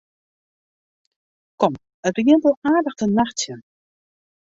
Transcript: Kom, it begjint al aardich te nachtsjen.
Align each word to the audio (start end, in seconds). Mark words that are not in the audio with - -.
Kom, 1.61 1.73
it 2.07 2.13
begjint 2.17 2.49
al 2.49 2.57
aardich 2.73 2.97
te 2.99 3.05
nachtsjen. 3.17 3.59